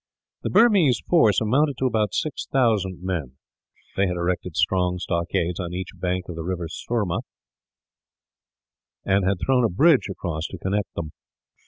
The 0.41 0.49
Burmese 0.49 0.99
force 1.07 1.39
amounted 1.39 1.77
to 1.77 1.85
about 1.85 2.15
six 2.15 2.47
thousand 2.51 3.03
men. 3.03 3.37
They 3.95 4.07
had 4.07 4.15
erected 4.15 4.55
strong 4.55 4.97
stockades 4.97 5.59
on 5.59 5.73
each 5.73 5.89
bank 5.93 6.25
of 6.27 6.35
the 6.35 6.41
river 6.43 6.67
Surma, 6.67 7.19
and 9.05 9.23
had 9.23 9.37
thrown 9.45 9.63
a 9.63 9.69
bridge 9.69 10.07
across 10.09 10.47
to 10.47 10.57
connect 10.57 10.91
them. 10.95 11.11